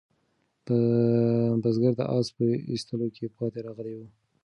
بزګر 1.61 1.93
د 1.99 2.01
آس 2.17 2.27
په 2.35 2.45
ایستلو 2.71 3.07
کې 3.15 3.25
پاتې 3.37 3.59
راغلی 3.67 3.93
و. 3.97 4.01